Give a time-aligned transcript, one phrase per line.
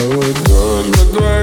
[0.00, 1.39] I would good, we're good.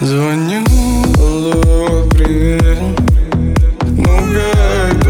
[0.00, 0.64] Звоню,
[1.18, 2.78] алло, привет,
[3.82, 5.09] ну это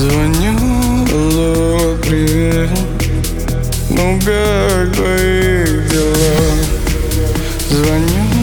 [0.00, 0.56] Звоню,
[1.12, 2.70] алло, привет
[3.90, 6.40] Ну как твои дела?
[7.68, 8.39] Звоню